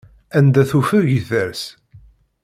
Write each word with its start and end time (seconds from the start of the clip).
Anda 0.37 0.63
tufeg 0.69 1.07
i 1.17 1.19
ters. 1.29 1.61